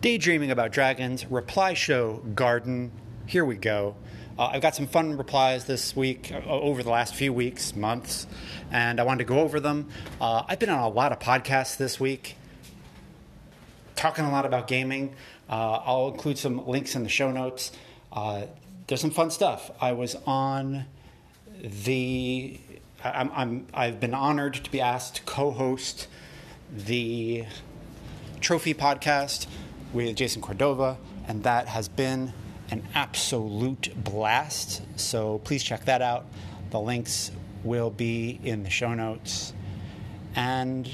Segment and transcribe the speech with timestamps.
[0.00, 2.90] Daydreaming About Dragons, Reply Show Garden.
[3.26, 3.96] Here we go.
[4.38, 8.26] Uh, I've got some fun replies this week, uh, over the last few weeks, months,
[8.72, 9.90] and I wanted to go over them.
[10.18, 12.36] Uh, I've been on a lot of podcasts this week,
[13.94, 15.14] talking a lot about gaming.
[15.50, 17.70] Uh, I'll include some links in the show notes.
[18.10, 18.44] Uh,
[18.86, 19.70] there's some fun stuff.
[19.82, 20.86] I was on
[21.62, 22.58] the.
[23.04, 26.08] I'm, I'm, I've been honored to be asked to co host
[26.74, 27.44] the
[28.40, 29.46] Trophy podcast
[29.92, 32.32] with Jason Cordova, and that has been
[32.70, 34.82] an absolute blast.
[34.96, 36.24] So please check that out.
[36.70, 37.30] The links
[37.64, 39.52] will be in the show notes.
[40.36, 40.88] And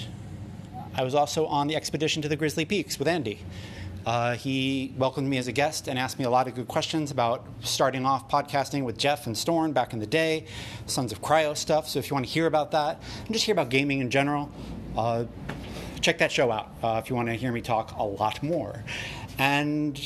[0.95, 3.41] I was also on the expedition to the Grizzly Peaks with Andy.
[4.07, 7.11] Uh, he welcomed me as a guest and asked me a lot of good questions
[7.11, 10.47] about starting off podcasting with Jeff and Storn back in the day,
[10.87, 11.89] Sons of Kryos stuff.
[11.89, 14.49] So if you want to hear about that and just hear about gaming in general,
[14.97, 15.25] uh,
[16.07, 18.85] check that show out uh, if you want to hear me talk a lot more.
[19.39, 20.01] And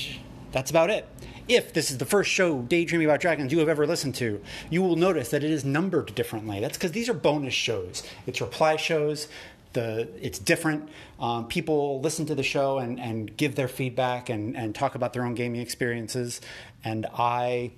[0.51, 1.07] that's about it.
[1.47, 4.41] If this is the first show, Daydreaming About Dragons, you have ever listened to,
[4.71, 6.59] you will notice that it is numbered differently.
[6.59, 8.03] That's because these are bonus shows.
[8.27, 9.29] It's reply shows.
[9.75, 10.89] The, it's different.
[11.21, 15.13] Um, people listen to the show and, and give their feedback and, and talk about
[15.13, 16.41] their own gaming experiences.
[16.83, 17.73] And I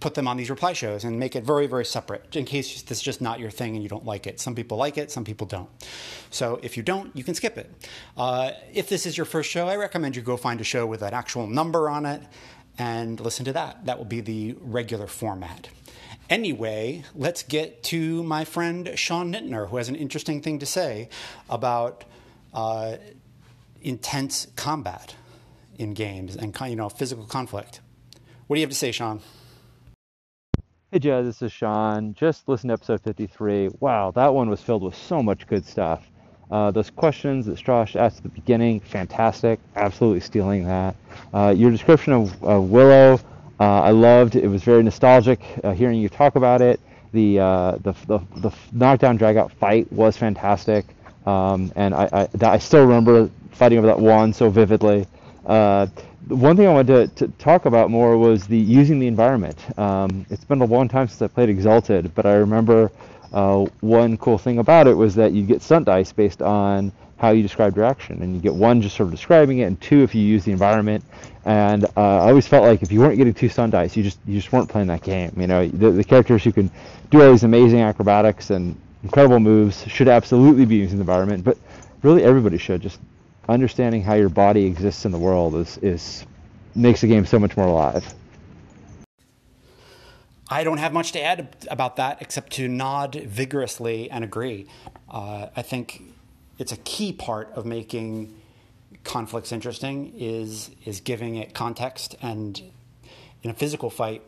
[0.00, 2.98] put them on these reply shows and make it very, very separate in case this
[2.98, 4.40] is just not your thing and you don't like it.
[4.40, 5.68] Some people like it, some people don't.
[6.30, 7.70] So if you don't, you can skip it.
[8.16, 11.02] Uh, if this is your first show, I recommend you go find a show with
[11.02, 12.22] an actual number on it
[12.78, 13.84] and listen to that.
[13.84, 15.68] That will be the regular format.
[16.30, 21.08] Anyway, let's get to my friend Sean Nittner, who has an interesting thing to say
[21.48, 22.04] about
[22.54, 22.96] uh,
[23.82, 25.14] intense combat
[25.76, 27.80] in games and you know physical conflict.
[28.46, 29.20] What do you have to say, Sean?
[30.92, 32.14] Hey Jazz, this is Sean.
[32.14, 33.70] Just listened to episode 53.
[33.78, 36.10] Wow, that one was filled with so much good stuff.
[36.50, 39.60] Uh, those questions that Strash asked at the beginning, fantastic.
[39.76, 40.96] Absolutely stealing that.
[41.32, 43.20] Uh, your description of, of Willow,
[43.60, 44.34] uh, I loved.
[44.34, 46.80] It was very nostalgic uh, hearing you talk about it.
[47.12, 50.86] The, uh, the, the, the knockdown dragout fight was fantastic.
[51.24, 55.06] Um, and I, I, I, still remember fighting over that wand so vividly.
[55.46, 55.86] Uh,
[56.28, 59.56] one thing I wanted to, to, talk about more was the using the environment.
[59.78, 62.90] Um, it's been a long time since I played Exalted, but I remember
[63.32, 67.30] uh, one cool thing about it was that you get stunt dice based on how
[67.30, 70.02] you describe your action, and you get one just sort of describing it, and two
[70.02, 71.04] if you use the environment.
[71.44, 74.18] And uh, I always felt like if you weren't getting two stunt dice, you just
[74.26, 75.32] you just weren't playing that game.
[75.36, 76.70] You know, the, the characters who can
[77.10, 81.58] do all these amazing acrobatics and incredible moves should absolutely be using the environment, but
[82.02, 82.98] really everybody should just
[83.50, 86.26] understanding how your body exists in the world is, is
[86.74, 88.14] makes the game so much more alive.
[90.48, 94.66] I don't have much to add about that except to nod vigorously and agree.
[95.08, 96.02] Uh, I think
[96.58, 98.36] it's a key part of making
[99.04, 102.60] conflicts interesting is is giving it context and
[103.42, 104.22] in a physical fight,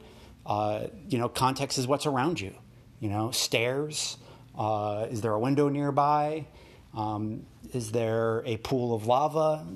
[0.47, 2.55] uh, you know, context is what's around you.
[3.01, 4.17] You know, stairs.
[4.57, 6.47] Uh, is there a window nearby?
[6.95, 9.67] Um, is there a pool of lava?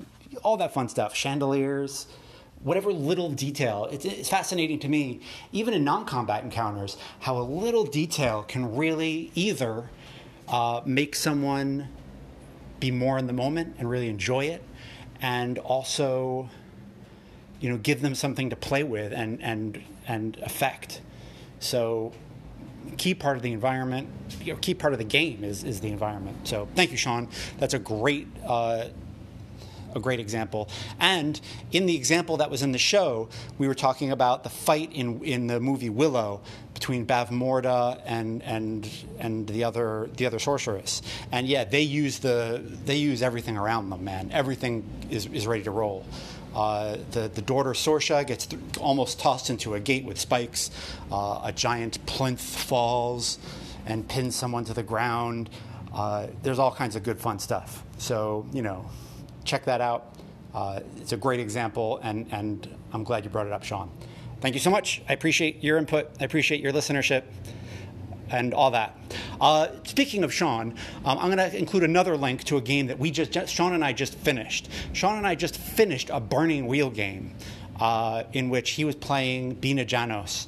[0.43, 1.15] All that fun stuff.
[1.15, 2.07] Chandeliers,
[2.63, 3.87] whatever little detail.
[3.91, 5.21] It's, it's fascinating to me,
[5.51, 9.89] even in non combat encounters, how a little detail can really either
[10.47, 11.87] uh, make someone
[12.79, 14.63] be more in the moment and really enjoy it,
[15.21, 16.49] and also
[17.59, 21.01] you know give them something to play with and and and affect
[21.59, 22.13] so
[22.97, 24.09] key part of the environment,
[24.41, 26.47] you know, key part of the game is, is the environment.
[26.47, 27.27] So thank you, Sean.
[27.59, 28.85] That's a great uh,
[29.95, 30.69] a great example.
[30.99, 31.39] And
[31.71, 35.23] in the example that was in the show, we were talking about the fight in
[35.23, 36.41] in the movie Willow
[36.73, 41.01] between Bavmorda and and and the other the other sorceress.
[41.31, 44.29] And yeah, they use the they use everything around them, man.
[44.31, 46.05] Everything is, is ready to roll.
[46.57, 50.71] Uh, the, the daughter Sorsha gets th- almost tossed into a gate with spikes.
[51.11, 53.37] Uh, a giant plinth falls
[53.85, 55.51] and pins someone to the ground.
[55.93, 57.83] Uh, there's all kinds of good, fun stuff.
[57.99, 58.89] So, you know,
[59.43, 60.15] check that out.
[60.51, 63.91] Uh, it's a great example, and, and I'm glad you brought it up, Sean.
[64.41, 65.03] Thank you so much.
[65.07, 66.09] I appreciate your input.
[66.19, 67.23] I appreciate your listenership
[68.29, 68.95] and all that.
[69.39, 70.75] Uh, speaking of Sean,
[71.05, 73.73] um, I'm going to include another link to a game that we just, just, Sean
[73.73, 74.69] and I just finished.
[74.93, 77.33] Sean and I just finished a Burning Wheel game
[77.79, 80.47] uh, in which he was playing Bina Janos,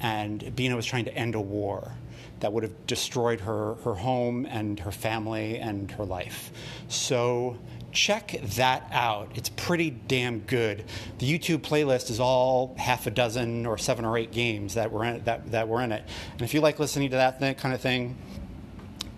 [0.00, 1.92] and Bina was trying to end a war
[2.40, 6.50] that would have destroyed her, her home and her family and her life.
[6.88, 7.58] So
[7.92, 9.30] check that out.
[9.34, 10.84] It's pretty damn good.
[11.18, 15.04] The YouTube playlist is all half a dozen or seven or eight games that were
[15.04, 16.04] in, that, that were in it.
[16.32, 18.16] And if you like listening to that kind of thing,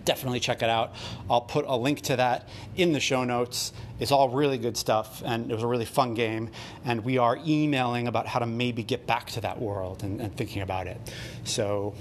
[0.05, 0.93] definitely check it out.
[1.29, 3.73] I'll put a link to that in the show notes.
[3.99, 6.49] It's all really good stuff, and it was a really fun game.
[6.83, 10.35] And we are emailing about how to maybe get back to that world and, and
[10.35, 10.99] thinking about it.
[11.45, 11.95] So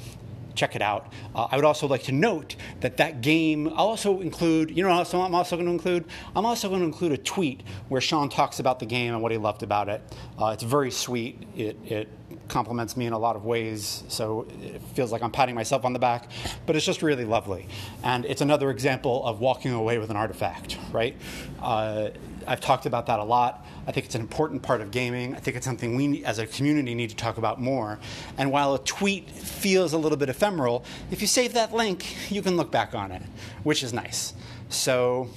[0.55, 1.13] check it out.
[1.35, 4.91] Uh, I would also like to note that that game, I'll also include, you know,
[4.91, 6.05] I'm also going to include,
[6.35, 9.33] I'm also going to include a tweet where Sean talks about the game and what
[9.33, 10.03] he loved about it.
[10.39, 11.43] Uh, it's very sweet.
[11.57, 12.09] It, it
[12.49, 15.93] compliments me in a lot of ways, so it feels like I'm patting myself on
[15.93, 16.31] the back,
[16.67, 17.67] but it's just really lovely.
[18.03, 21.17] And it's another example of walking away with an artifact, right?
[21.61, 22.11] Uh,
[22.47, 23.67] I've talked about that a lot.
[23.87, 25.35] I think it's an important part of gaming.
[25.35, 27.99] I think it's something we, as a community, need to talk about more.
[28.39, 32.43] And while a tweet feels a little bit ephemeral, if you save that link, you
[32.43, 33.23] can look back on it,
[33.63, 34.35] which is nice.
[34.69, 35.31] So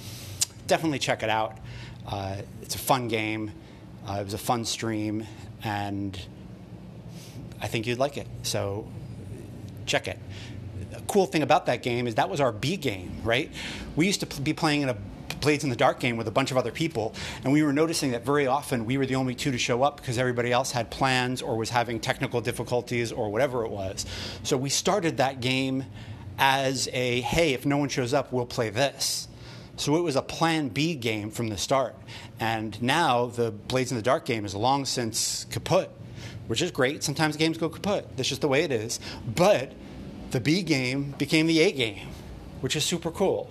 [0.66, 1.58] definitely check it out.
[2.06, 3.52] Uh, it's a fun game.
[4.08, 5.26] Uh, it was a fun stream,
[5.64, 6.20] and
[7.60, 8.28] I think you'd like it.
[8.42, 8.88] So
[9.86, 10.18] check it.
[10.92, 13.50] The cool thing about that game is that was our B game, right?
[13.96, 14.96] We used to be playing in a
[15.40, 18.12] Blades in the Dark game with a bunch of other people, and we were noticing
[18.12, 20.90] that very often we were the only two to show up because everybody else had
[20.90, 24.06] plans or was having technical difficulties or whatever it was.
[24.42, 25.84] So we started that game
[26.38, 29.28] as a hey, if no one shows up, we'll play this.
[29.76, 31.94] So it was a plan B game from the start.
[32.40, 35.90] And now the Blades in the Dark game is long since kaput,
[36.46, 37.02] which is great.
[37.02, 38.16] Sometimes games go kaput.
[38.16, 39.00] That's just the way it is.
[39.26, 39.72] But
[40.30, 42.08] the B game became the A game,
[42.60, 43.50] which is super cool.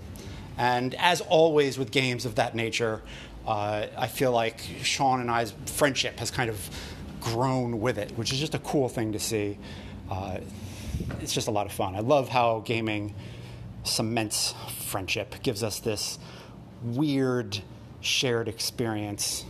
[0.57, 3.01] And as always with games of that nature,
[3.45, 6.69] uh, I feel like Sean and I's friendship has kind of
[7.19, 9.57] grown with it, which is just a cool thing to see.
[10.09, 10.39] Uh,
[11.19, 11.95] it's just a lot of fun.
[11.95, 13.13] I love how gaming
[13.83, 14.53] cements
[14.85, 16.17] friendship, gives us this
[16.83, 17.59] weird
[18.01, 19.45] shared experience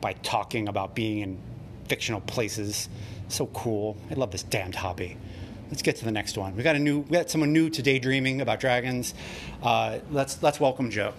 [0.00, 1.38] by talking about being in
[1.88, 2.88] fictional places.
[3.28, 3.96] So cool.
[4.10, 5.16] I love this damned hobby
[5.70, 6.56] let's get to the next one.
[6.56, 9.14] We got a new, we got someone new to daydreaming about dragons.
[9.62, 11.12] Uh, let's let's welcome Joe.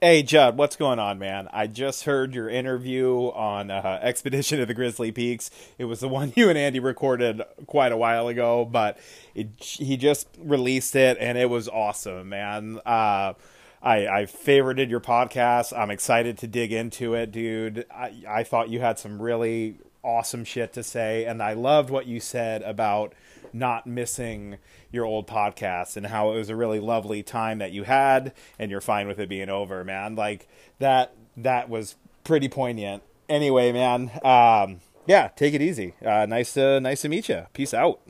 [0.00, 1.48] Hey Judd, what's going on, man?
[1.52, 5.50] I just heard your interview on uh, Expedition of the Grizzly Peaks.
[5.76, 8.98] It was the one you and Andy recorded quite a while ago, but
[9.34, 12.78] it, he just released it, and it was awesome, man.
[12.86, 13.34] Uh,
[13.82, 15.76] I, I favorited your podcast.
[15.76, 17.84] I'm excited to dig into it, dude.
[17.90, 19.78] I, I thought you had some really
[20.08, 23.14] awesome shit to say, and I loved what you said about
[23.52, 24.56] not missing
[24.90, 28.70] your old podcast and how it was a really lovely time that you had, and
[28.70, 30.14] you're fine with it being over, man.
[30.14, 33.02] Like that that was pretty poignant.
[33.28, 35.94] Anyway, man, um, yeah, take it easy.
[36.04, 37.46] Uh, nice to nice to meet you.
[37.52, 38.00] Peace out.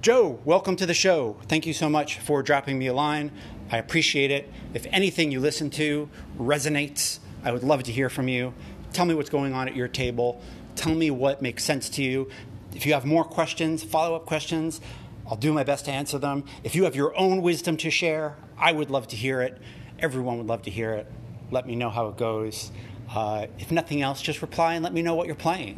[0.00, 1.36] Joe, welcome to the show.
[1.48, 3.32] Thank you so much for dropping me a line.
[3.72, 4.52] I appreciate it.
[4.72, 6.08] If anything you listen to
[6.38, 8.54] resonates, I would love to hear from you.
[8.94, 10.40] Tell me what's going on at your table.
[10.76, 12.30] Tell me what makes sense to you.
[12.76, 14.80] If you have more questions, follow up questions,
[15.26, 16.44] I'll do my best to answer them.
[16.62, 19.60] If you have your own wisdom to share, I would love to hear it.
[19.98, 21.10] Everyone would love to hear it.
[21.50, 22.70] Let me know how it goes.
[23.12, 25.74] Uh, if nothing else, just reply and let me know what you're playing.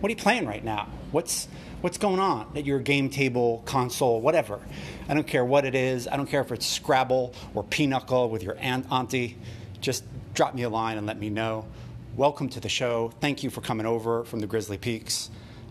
[0.00, 0.86] What are you playing right now?
[1.12, 1.48] What's
[1.80, 4.60] what's going on at your game table, console, whatever?
[5.08, 6.06] I don't care what it is.
[6.06, 9.38] I don't care if it's Scrabble or Pinochle with your aunt, auntie.
[9.80, 10.04] Just
[10.34, 11.64] drop me a line and let me know
[12.16, 13.12] welcome to the show.
[13.20, 15.30] Thank you for coming over from the Grizzly Peaks.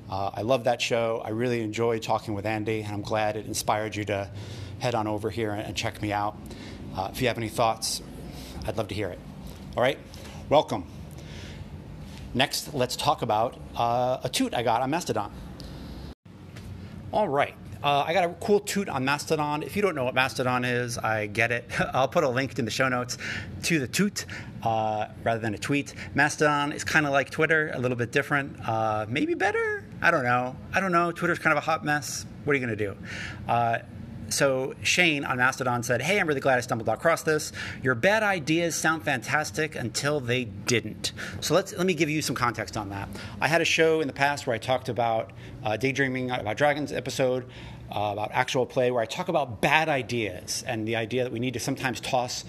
[0.10, 1.22] Uh, I love that show.
[1.24, 4.30] I really enjoy talking with Andy, and I'm glad it inspired you to
[4.80, 6.38] head on over here and, check me out.
[6.96, 8.02] Uh, if you have any thoughts,
[8.66, 9.20] I'd love to hear it.
[9.76, 10.00] All right,
[10.50, 10.86] welcome.
[12.34, 15.32] Next, let's talk about uh, a toot I got on Mastodon.
[17.12, 19.64] All right, uh, I got a cool toot on Mastodon.
[19.64, 21.66] If you don't know what Mastodon is, I get it.
[21.94, 23.18] I'll put a link in the show notes
[23.64, 24.26] to the toot
[24.64, 25.94] uh, rather than a tweet.
[26.14, 29.86] Mastodon is kind of like Twitter, a little bit different, uh, maybe better.
[30.02, 30.56] I don't know.
[30.74, 31.12] I don't know.
[31.12, 32.26] Twitter's kind of a hot mess.
[32.44, 32.98] What are you going to do?
[34.30, 37.52] Uh, so Shane on Mastodon said, "Hey, I'm really glad I stumbled across this.
[37.82, 42.36] Your bad ideas sound fantastic until they didn't." So let's let me give you some
[42.36, 43.10] context on that.
[43.42, 45.32] I had a show in the past where I talked about
[45.64, 47.46] uh, daydreaming about dragons episode.
[47.92, 51.40] Uh, about actual play, where I talk about bad ideas and the idea that we
[51.40, 52.46] need to sometimes toss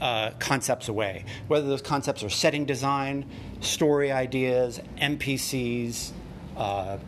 [0.00, 3.24] uh, concepts away, whether those concepts are setting design,
[3.60, 6.10] story ideas, NPCs,
[6.56, 6.98] uh,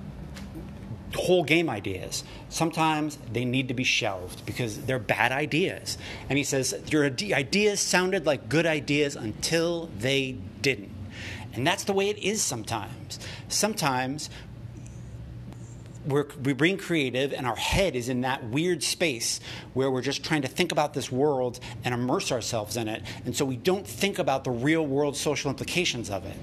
[1.18, 2.24] whole game ideas.
[2.48, 5.98] Sometimes they need to be shelved because they're bad ideas.
[6.28, 10.92] And he says, Your ideas sounded like good ideas until they didn't.
[11.54, 13.18] And that's the way it is sometimes.
[13.48, 14.28] Sometimes
[16.06, 19.40] we're, we're being creative and our head is in that weird space
[19.72, 23.02] where we're just trying to think about this world and immerse ourselves in it.
[23.24, 26.36] And so we don't think about the real world social implications of it.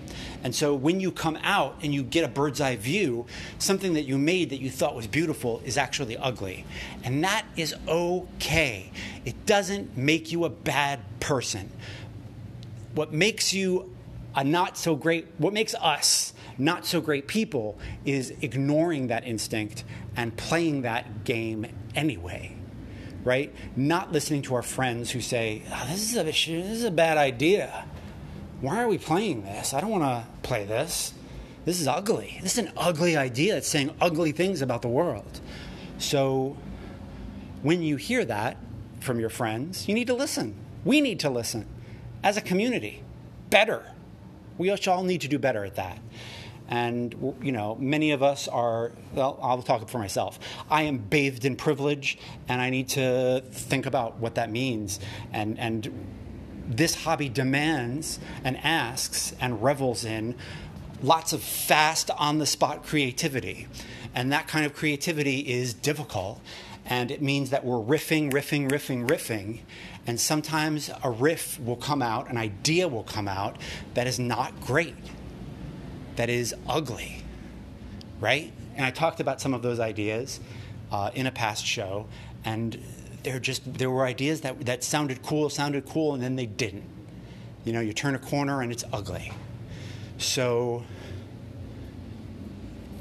[0.43, 3.25] And so when you come out and you get a bird's eye view,
[3.59, 6.65] something that you made that you thought was beautiful is actually ugly.
[7.03, 8.91] And that is okay.
[9.25, 11.69] It doesn't make you a bad person.
[12.95, 13.95] What makes you
[14.35, 19.83] a not so great, what makes us not so great people is ignoring that instinct
[20.15, 22.55] and playing that game anyway.
[23.23, 23.53] Right?
[23.75, 27.17] Not listening to our friends who say, oh, this, is a, this is a bad
[27.17, 27.85] idea.
[28.61, 29.73] Why are we playing this?
[29.73, 31.13] I don't want to play this.
[31.65, 32.39] This is ugly.
[32.41, 33.57] This is an ugly idea.
[33.57, 35.39] It's saying ugly things about the world.
[35.99, 36.57] So
[37.61, 38.57] when you hear that
[38.99, 40.55] from your friends, you need to listen.
[40.83, 41.67] We need to listen
[42.23, 43.03] as a community
[43.51, 43.85] better.
[44.61, 45.97] We all need to do better at that.
[46.67, 50.37] And, you know, many of us are, well, I'll talk for myself.
[50.69, 54.99] I am bathed in privilege, and I need to think about what that means.
[55.33, 55.91] And, and
[56.67, 60.35] this hobby demands and asks and revels in
[61.01, 63.67] lots of fast, on the spot creativity.
[64.13, 66.39] And that kind of creativity is difficult.
[66.85, 69.59] And it means that we're riffing, riffing, riffing, riffing.
[70.07, 73.57] And sometimes a riff will come out, an idea will come out
[73.93, 74.95] that is not great
[76.15, 77.23] that is ugly,
[78.19, 78.51] right?
[78.75, 80.39] And I talked about some of those ideas
[80.91, 82.07] uh, in a past show,
[82.45, 82.79] and
[83.23, 86.83] they're just there were ideas that that sounded cool, sounded cool, and then they didn't.
[87.65, 89.31] You know, you turn a corner and it's ugly.
[90.17, 90.83] So,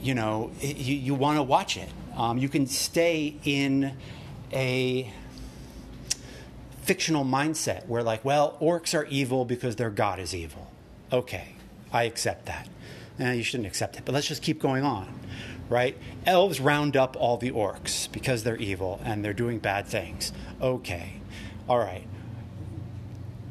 [0.03, 1.89] you know, it, you, you want to watch it.
[2.21, 3.97] Um, you can stay in
[4.53, 5.11] a
[6.83, 10.71] fictional mindset where, like, well, orcs are evil because their god is evil.
[11.11, 11.55] Okay,
[11.91, 12.69] I accept that
[13.19, 15.09] eh, you shouldn't accept it, but let's just keep going on,
[15.71, 15.97] right?
[16.27, 20.31] Elves round up all the orcs because they're evil and they're doing bad things.
[20.61, 21.15] Okay,
[21.71, 22.07] all right.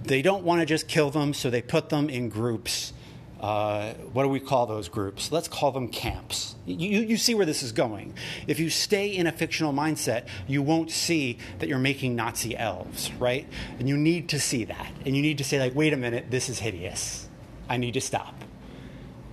[0.03, 2.93] They don't want to just kill them, so they put them in groups.
[3.39, 5.31] Uh, what do we call those groups?
[5.31, 6.55] Let's call them camps.
[6.65, 8.13] You, you see where this is going.
[8.47, 13.11] If you stay in a fictional mindset, you won't see that you're making Nazi elves,
[13.13, 13.47] right?
[13.79, 14.91] And you need to see that.
[15.05, 17.29] And you need to say, like, wait a minute, this is hideous.
[17.69, 18.35] I need to stop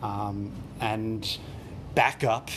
[0.03, 1.39] um, and
[1.95, 2.51] back up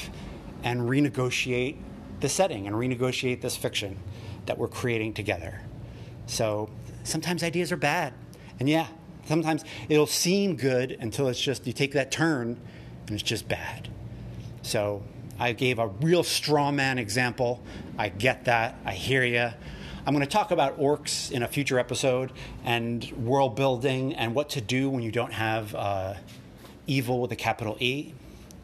[0.63, 1.77] and renegotiate
[2.19, 3.97] the setting and renegotiate this fiction
[4.45, 5.61] that we're creating together.
[6.27, 6.69] So
[7.03, 8.13] sometimes ideas are bad.
[8.59, 8.87] And yeah,
[9.29, 12.59] sometimes it'll seem good until it's just, you take that turn
[13.07, 13.87] and it's just bad.
[14.61, 15.01] So
[15.39, 17.63] I gave a real straw man example.
[17.97, 18.75] I get that.
[18.83, 19.51] I hear you.
[20.05, 22.33] I'm going to talk about orcs in a future episode
[22.65, 25.73] and world building and what to do when you don't have.
[25.73, 26.15] Uh,
[26.89, 28.13] evil with a capital E.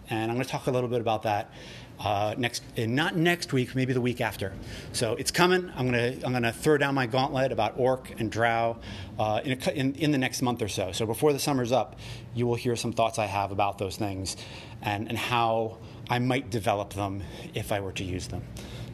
[0.10, 1.52] And I'm going to talk a little bit about that
[2.00, 4.54] uh, next, not next week, maybe the week after.
[4.92, 5.72] So it's coming.
[5.76, 8.78] I'm going to I'm to throw down my gauntlet about orc and drow
[9.18, 10.92] uh, in, a, in, in the next month or so.
[10.92, 11.98] So before the summer's up,
[12.34, 14.36] you will hear some thoughts I have about those things
[14.82, 15.78] and and how
[16.10, 17.24] I might develop them
[17.54, 18.44] if I were to use them.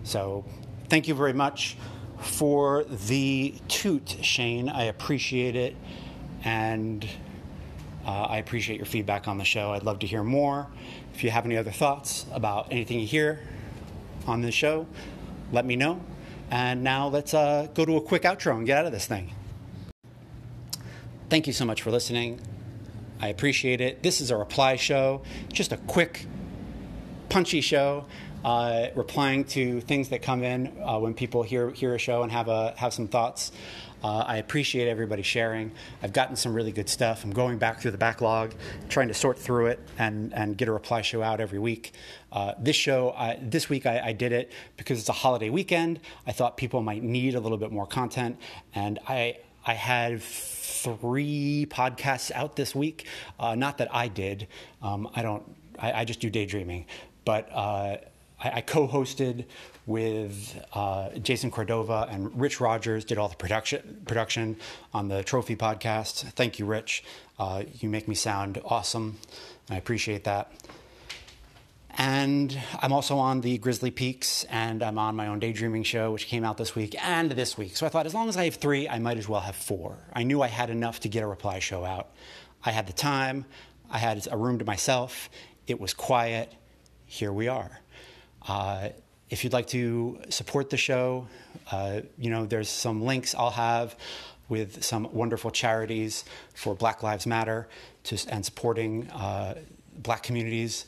[0.03, 0.46] So
[0.89, 1.77] thank you very much
[2.20, 4.70] for the toot, Shane.
[4.70, 5.75] I appreciate it
[6.43, 7.08] and.
[8.03, 9.74] Uh, I appreciate your feedback on the show.
[9.74, 10.65] I'd love to hear more.
[11.13, 13.39] If you have any other thoughts about anything you hear
[14.27, 14.88] on the show,
[15.51, 16.01] let me know.
[16.50, 19.34] And now let's uh, go to a quick outro and get out of this thing.
[21.30, 22.41] Thank you so much for listening.
[23.22, 24.03] I appreciate it.
[24.03, 25.22] This is a reply show,
[25.53, 26.25] just a quick,
[27.30, 28.06] punchy show.
[28.44, 32.32] Uh, replying to things that come in uh, when people hear hear a show and
[32.32, 33.51] have a have some thoughts.
[34.03, 35.72] Uh, I appreciate everybody sharing.
[36.01, 37.24] I've gotten some really good stuff.
[37.24, 38.53] I'm going back through the backlog,
[38.89, 41.93] trying to sort through it and, and get a reply show out every week.
[42.31, 46.00] Uh, this show, I, this week, I, I, did it because it's a holiday weekend.
[46.25, 48.39] I thought people might need a little bit more content,
[48.74, 53.05] and I I had three podcasts out this week.
[53.39, 54.48] Uh, not that I did.
[54.81, 55.43] Um, I don't.
[55.77, 56.86] I, I, just do daydreaming,
[57.25, 57.50] but.
[58.41, 59.45] I, I co-hosted
[59.86, 63.05] with uh, Jason Cordova and Rich Rogers.
[63.05, 64.57] Did all the production production
[64.93, 66.24] on the Trophy podcast.
[66.33, 67.03] Thank you, Rich.
[67.39, 69.17] Uh, you make me sound awesome.
[69.69, 70.51] I appreciate that.
[71.98, 76.27] And I'm also on the Grizzly Peaks, and I'm on my own daydreaming show, which
[76.27, 77.75] came out this week and this week.
[77.75, 79.98] So I thought, as long as I have three, I might as well have four.
[80.13, 82.12] I knew I had enough to get a reply show out.
[82.63, 83.45] I had the time,
[83.89, 85.29] I had a room to myself,
[85.67, 86.53] it was quiet.
[87.05, 87.81] Here we are.
[88.48, 88.89] Uh,
[89.29, 91.27] if you'd like to support the show,
[91.71, 93.95] uh, you know, there's some links I'll have
[94.50, 97.69] with some wonderful charities for Black Lives Matter
[98.03, 99.55] to, and supporting uh,
[99.98, 100.86] black communities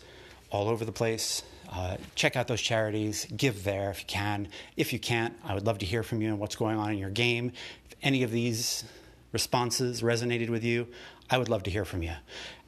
[0.49, 1.43] all over the place.
[1.71, 4.49] Uh, check out those charities, give there if you can.
[4.75, 6.97] If you can't, I would love to hear from you and what's going on in
[6.97, 7.53] your game.
[7.89, 8.83] If any of these
[9.31, 10.87] responses resonated with you,
[11.29, 12.13] I would love to hear from you.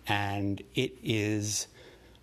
[0.08, 1.68] And it is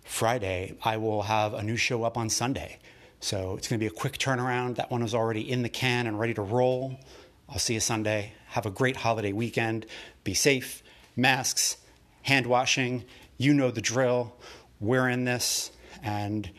[0.03, 0.75] Friday.
[0.83, 2.79] I will have a new show up on Sunday.
[3.19, 4.75] So it's going to be a quick turnaround.
[4.75, 6.99] That one is already in the can and ready to roll.
[7.47, 8.33] I'll see you Sunday.
[8.47, 9.85] Have a great holiday weekend.
[10.23, 10.83] Be safe.
[11.15, 11.77] Masks,
[12.23, 13.05] hand washing.
[13.37, 14.35] You know the drill.
[14.79, 16.49] We're in this, and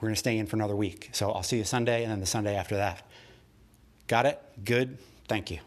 [0.00, 1.10] we're going to stay in for another week.
[1.12, 3.02] So I'll see you Sunday and then the Sunday after that.
[4.08, 4.42] Got it?
[4.64, 4.98] Good.
[5.28, 5.58] Thank you.